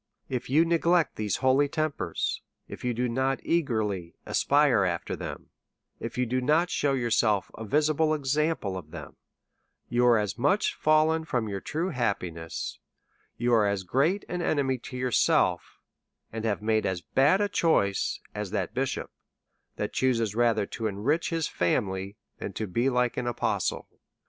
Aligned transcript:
If 0.29 0.49
you 0.49 0.65
neglect 0.65 1.15
these 1.15 1.35
holy 1.45 1.67
tempers, 1.69 2.41
if 2.67 2.83
you 2.83 2.91
do 2.91 3.07
not 3.07 3.39
eagerly 3.43 4.15
aspire 4.25 4.83
after 4.83 5.15
them, 5.15 5.51
if 5.99 6.17
you 6.17 6.25
do 6.25 6.41
not 6.41 6.69
shewyourself 6.69 7.51
a 7.55 7.63
visible 7.65 8.15
example 8.15 8.75
of 8.77 8.89
them, 8.89 9.17
you 9.89 10.03
are 10.07 10.17
as 10.17 10.39
much 10.39 10.73
fallen 10.73 11.23
from 11.23 11.47
your 11.47 11.59
true 11.61 11.89
happiness, 11.89 12.79
you 13.37 13.53
are 13.53 13.67
as 13.67 13.83
great 13.83 14.25
an 14.27 14.41
enemy 14.41 14.79
to 14.79 14.97
yourself, 14.97 15.77
and 16.33 16.45
have 16.45 16.63
made 16.63 16.87
as 16.87 17.01
bad 17.01 17.39
a 17.39 17.47
choice 17.47 18.19
as 18.33 18.49
that 18.49 18.73
bishop 18.73 19.11
who 19.77 19.87
chooses 19.87 20.33
rather 20.33 20.65
to 20.65 20.87
enrich 20.87 21.29
his 21.29 21.47
family 21.47 22.17
than 22.39 22.53
to 22.53 22.65
be 22.65 22.89
like 22.89 23.17
an 23.17 23.27
apostle. 23.27 23.87